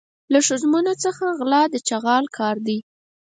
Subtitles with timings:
[0.33, 2.77] له ښځمنو څخه غلا د چغال کار دی.